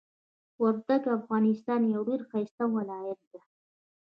وردګ 0.61 1.01
د 1.05 1.07
افغانستان 1.19 1.81
یو 1.93 2.01
ډیر 2.09 2.21
ښایسته 2.29 2.63
ولایت 2.77 3.19
ده. 3.31 3.39